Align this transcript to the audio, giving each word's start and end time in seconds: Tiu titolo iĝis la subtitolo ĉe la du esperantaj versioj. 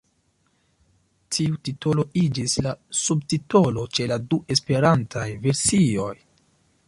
Tiu 1.35 1.59
titolo 1.69 2.05
iĝis 2.21 2.55
la 2.67 2.73
subtitolo 3.01 3.85
ĉe 3.97 4.09
la 4.15 4.19
du 4.31 4.39
esperantaj 4.57 5.27
versioj. 5.47 6.13